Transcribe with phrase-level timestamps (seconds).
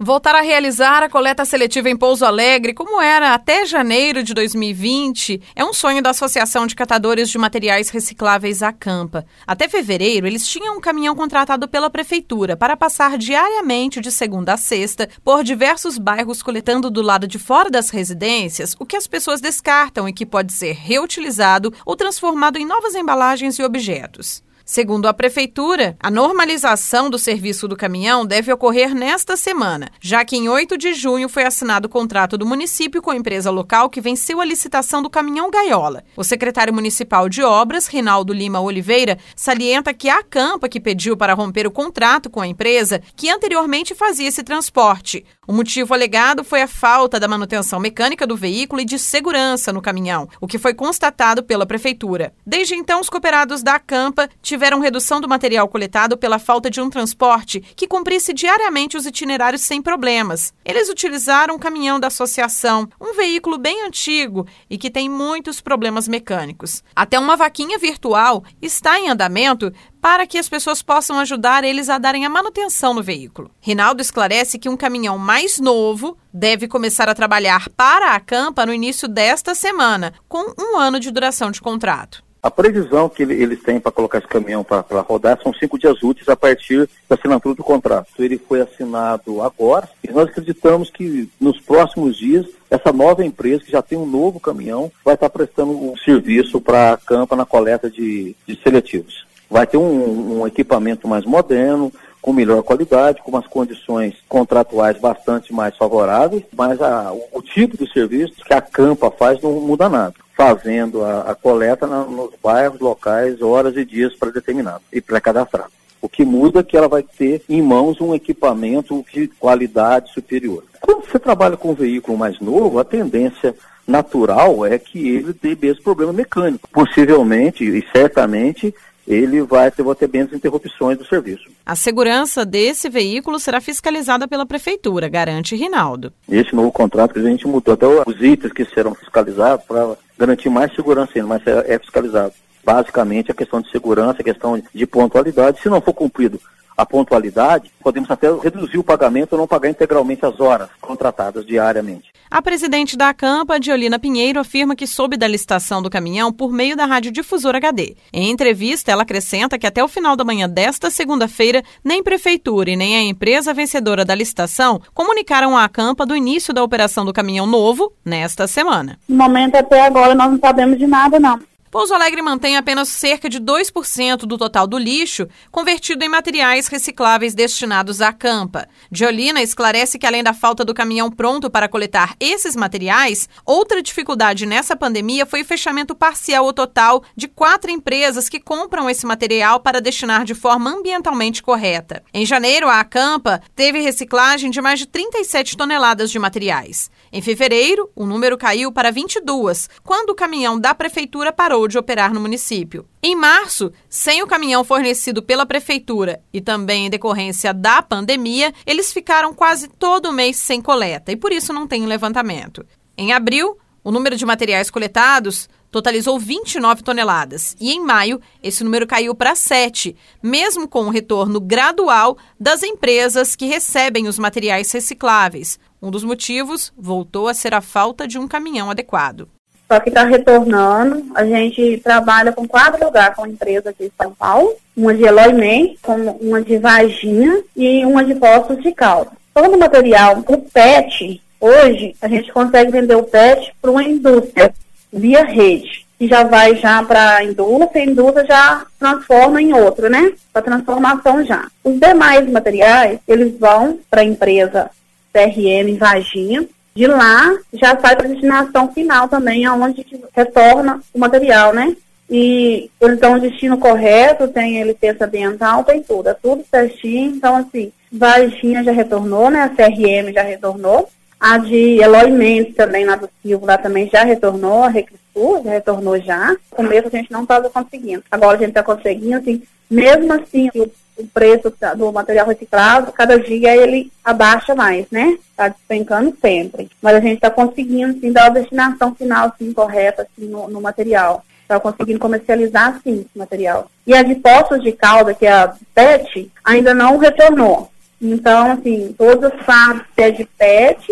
[0.00, 5.42] Voltar a realizar a coleta seletiva em Pouso Alegre, como era até janeiro de 2020,
[5.56, 9.26] é um sonho da Associação de Catadores de Materiais Recicláveis Acampa.
[9.44, 14.56] Até fevereiro, eles tinham um caminhão contratado pela prefeitura para passar diariamente de segunda a
[14.56, 19.40] sexta por diversos bairros coletando do lado de fora das residências o que as pessoas
[19.40, 24.46] descartam e que pode ser reutilizado ou transformado em novas embalagens e objetos.
[24.70, 30.36] Segundo a Prefeitura, a normalização do serviço do caminhão deve ocorrer nesta semana, já que
[30.36, 33.98] em 8 de junho foi assinado o contrato do município com a empresa local que
[33.98, 36.04] venceu a licitação do caminhão Gaiola.
[36.14, 41.32] O secretário municipal de obras, Rinaldo Lima Oliveira, salienta que a Campa que pediu para
[41.32, 45.24] romper o contrato com a empresa que anteriormente fazia esse transporte.
[45.46, 49.80] O motivo alegado foi a falta da manutenção mecânica do veículo e de segurança no
[49.80, 52.34] caminhão, o que foi constatado pela Prefeitura.
[52.46, 56.80] Desde então, os cooperados da Campa tiveram tiveram redução do material coletado pela falta de
[56.80, 60.52] um transporte que cumprisse diariamente os itinerários sem problemas.
[60.64, 66.08] Eles utilizaram um caminhão da associação, um veículo bem antigo e que tem muitos problemas
[66.08, 66.82] mecânicos.
[66.94, 71.96] Até uma vaquinha virtual está em andamento para que as pessoas possam ajudar eles a
[71.96, 73.52] darem a manutenção no veículo.
[73.60, 78.74] Rinaldo esclarece que um caminhão mais novo deve começar a trabalhar para a Campa no
[78.74, 82.26] início desta semana, com um ano de duração de contrato.
[82.40, 86.28] A previsão que eles têm para colocar esse caminhão para rodar são cinco dias úteis
[86.28, 88.08] a partir da assinatura do contrato.
[88.18, 93.72] Ele foi assinado agora e nós acreditamos que nos próximos dias essa nova empresa, que
[93.72, 97.90] já tem um novo caminhão, vai estar prestando um serviço para a Campa na coleta
[97.90, 99.26] de, de seletivos.
[99.50, 105.52] Vai ter um, um equipamento mais moderno, com melhor qualidade, com umas condições contratuais bastante
[105.52, 109.88] mais favoráveis, mas a, o, o, tipo de serviço que a Campa faz não muda
[109.88, 115.72] nada fazendo a, a coleta na, nos bairros, locais, horas e dias pré-determinados e pré-cadastrados.
[116.00, 120.62] O que muda é que ela vai ter em mãos um equipamento de qualidade superior.
[120.80, 125.72] Quando você trabalha com um veículo mais novo, a tendência natural é que ele tenha
[125.72, 126.68] esse problema mecânico.
[126.70, 128.72] Possivelmente e certamente
[129.08, 131.48] ele vai ter, ter menos interrupções do serviço.
[131.64, 136.12] A segurança desse veículo será fiscalizada pela Prefeitura, garante Rinaldo.
[136.28, 140.50] Esse novo contrato que a gente mudou, até os itens que serão fiscalizados para garantir
[140.50, 142.34] mais segurança ainda, mas é, é fiscalizado.
[142.62, 145.62] Basicamente a questão de segurança, a questão de pontualidade.
[145.62, 146.38] Se não for cumprido
[146.78, 152.12] a pontualidade, podemos até reduzir o pagamento ou não pagar integralmente as horas contratadas diariamente.
[152.30, 156.76] A presidente da Acampa, Diolina Pinheiro, afirma que soube da licitação do caminhão por meio
[156.76, 157.96] da Rádio Difusora HD.
[158.12, 162.76] Em entrevista, ela acrescenta que até o final da manhã desta segunda-feira, nem prefeitura e
[162.76, 167.46] nem a empresa vencedora da licitação comunicaram à Acampa do início da operação do caminhão
[167.46, 169.00] novo nesta semana.
[169.08, 171.40] No momento até agora nós não sabemos de nada não.
[171.70, 177.34] Pouso Alegre mantém apenas cerca de 2% do total do lixo convertido em materiais recicláveis
[177.34, 178.66] destinados à campa.
[178.90, 184.46] Diolina esclarece que, além da falta do caminhão pronto para coletar esses materiais, outra dificuldade
[184.46, 189.60] nessa pandemia foi o fechamento parcial ou total de quatro empresas que compram esse material
[189.60, 192.02] para destinar de forma ambientalmente correta.
[192.14, 196.90] Em janeiro, a Acampa teve reciclagem de mais de 37 toneladas de materiais.
[197.12, 202.12] Em fevereiro, o número caiu para 22, quando o caminhão da prefeitura parou de operar
[202.12, 202.86] no município.
[203.02, 208.92] Em março, sem o caminhão fornecido pela prefeitura e também em decorrência da pandemia, eles
[208.92, 212.64] ficaram quase todo mês sem coleta e por isso não tem levantamento.
[212.96, 218.86] Em abril, o número de materiais coletados totalizou 29 toneladas e em maio esse número
[218.86, 225.58] caiu para 7, mesmo com o retorno gradual das empresas que recebem os materiais recicláveis.
[225.80, 229.28] Um dos motivos voltou a ser a falta de um caminhão adequado.
[229.70, 231.06] Só que está retornando.
[231.14, 234.54] A gente trabalha com quatro lugares com empresa aqui em São Paulo.
[234.74, 235.78] Uma de Eloy Men,
[236.20, 239.12] uma de Varginha e uma de Poços de Calda.
[239.34, 244.52] Todo o material, o PET, hoje, a gente consegue vender o PET para uma indústria
[244.92, 245.86] via rede.
[245.98, 250.12] Que já vai já para a indústria, a indústria já transforma em outro, né?
[250.32, 251.46] Para transformação já.
[251.62, 254.70] Os demais materiais, eles vão para a empresa
[255.12, 259.84] CRM Varginha, de lá já sai para a destinação final também, aonde
[260.14, 261.76] retorna o material, né?
[262.10, 267.16] E eles dão o destino correto, tem licença ambiental, tem tudo, é tudo certinho.
[267.16, 269.42] Então, assim, Varginha já retornou, né?
[269.42, 270.88] A CRM já retornou.
[271.20, 275.50] A de Eloy Mendes também, lá do Silvo, lá também já retornou, a Recristur já
[275.50, 276.30] retornou já.
[276.30, 278.04] No começo a gente não estava conseguindo.
[278.08, 283.18] Agora a gente está conseguindo, assim, mesmo assim, o o preço do material reciclado, cada
[283.18, 285.16] dia ele abaixa mais, né?
[285.30, 286.68] Está despencando sempre.
[286.82, 290.60] Mas a gente está conseguindo, sim, dar a destinação final, assim, correta, assim, no, no
[290.60, 291.24] material.
[291.42, 293.70] Está conseguindo comercializar, sim, esse material.
[293.86, 297.70] E a de poços de calda, que é a PET, ainda não retornou.
[298.02, 300.86] Então, assim, todos os fardos que é de PET,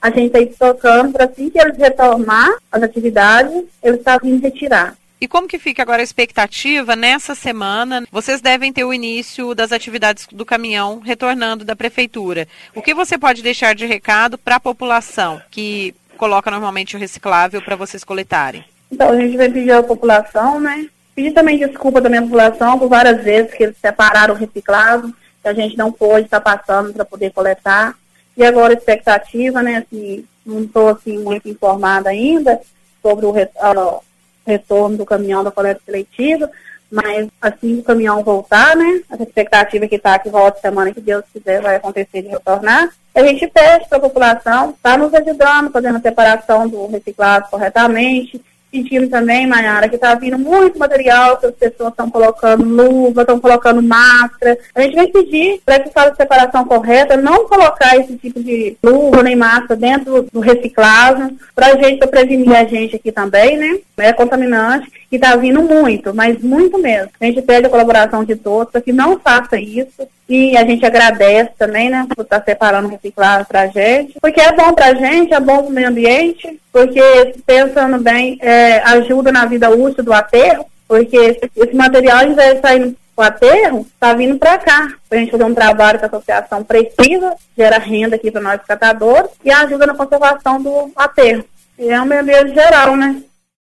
[0.00, 3.52] a gente está tocando para assim que eles retomar as atividades,
[3.82, 4.96] eles estão tá vindo retirar.
[5.20, 8.06] E como que fica agora a expectativa nessa semana?
[8.10, 12.48] Vocês devem ter o início das atividades do caminhão retornando da prefeitura.
[12.74, 17.60] O que você pode deixar de recado para a população que coloca normalmente o reciclável
[17.60, 18.64] para vocês coletarem?
[18.90, 20.88] Então, a gente vai pedir à população, né?
[21.14, 25.12] Pedir também desculpa da minha população por várias vezes que eles separaram o reciclável,
[25.42, 27.94] que a gente não pôde estar passando para poder coletar.
[28.34, 29.84] E agora a expectativa, né?
[29.86, 32.58] Assim, não estou assim, muito informada ainda
[33.02, 34.02] sobre o, uh,
[34.46, 36.50] retorno do caminhão da coleta seletiva,
[36.90, 41.00] mas assim que o caminhão voltar, né, a expectativa que está que volte semana que
[41.00, 45.14] Deus quiser vai acontecer de retornar, a gente pede para a população estar tá nos
[45.14, 48.40] ajudando, fazendo a separação do reciclado corretamente,
[48.70, 53.40] pedindo também, Mayara, que está vindo muito material, que as pessoas estão colocando luva, estão
[53.40, 54.56] colocando máscara.
[54.74, 58.76] A gente vai pedir para que faça a separação correta, não colocar esse tipo de
[58.82, 63.56] luva nem máscara dentro do reciclável, para a gente, para prevenir a gente aqui também,
[63.56, 63.80] né?
[64.00, 67.10] É contaminante e está vindo muito, mas muito mesmo.
[67.20, 70.06] A gente pede a colaboração de todos para que não faça isso.
[70.28, 74.14] E a gente agradece também, né, por estar tá separando o reciclado para a gente.
[74.20, 78.38] Porque é bom para a gente, é bom para o meio ambiente, porque, pensando bem,
[78.40, 83.22] é, ajuda na vida útil do aterro, porque esse, esse material, invés de sair o
[83.22, 87.34] aterro, está vindo para cá, para a gente fazer um trabalho que a associação precisa,
[87.56, 91.44] gera renda aqui para nós catadores e ajuda na conservação do aterro.
[91.78, 93.22] E é um meio ambiente geral, né?